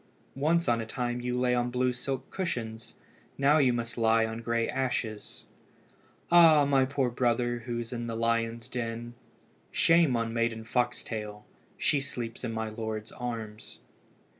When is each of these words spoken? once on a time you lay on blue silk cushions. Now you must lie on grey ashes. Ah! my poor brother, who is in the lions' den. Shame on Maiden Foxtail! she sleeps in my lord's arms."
once 0.39 0.67
on 0.67 0.81
a 0.81 0.85
time 0.87 1.21
you 1.21 1.39
lay 1.39 1.53
on 1.53 1.69
blue 1.69 1.93
silk 1.93 2.27
cushions. 2.31 2.95
Now 3.37 3.59
you 3.59 3.71
must 3.71 3.99
lie 3.99 4.25
on 4.25 4.41
grey 4.41 4.67
ashes. 4.67 5.45
Ah! 6.31 6.65
my 6.65 6.85
poor 6.85 7.11
brother, 7.11 7.59
who 7.67 7.77
is 7.77 7.93
in 7.93 8.07
the 8.07 8.15
lions' 8.15 8.67
den. 8.67 9.13
Shame 9.69 10.15
on 10.15 10.33
Maiden 10.33 10.63
Foxtail! 10.63 11.45
she 11.77 12.01
sleeps 12.01 12.43
in 12.43 12.51
my 12.51 12.69
lord's 12.69 13.11
arms." 13.11 13.77